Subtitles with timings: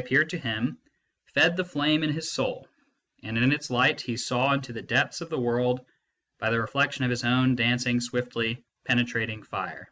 [0.00, 0.78] 4 MYSTICISM AND
[1.46, 2.66] LOGIC flame in his soul,
[3.22, 5.84] and in its light he saw into the depths of the world
[6.38, 9.90] by the reflection of his own dancing swiftly penetrating fire.